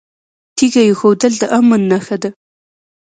تیږه 0.55 0.81
ایښودل 0.87 1.33
د 1.41 1.43
امن 1.57 1.81
نښه 1.91 2.15
ده 2.21 2.29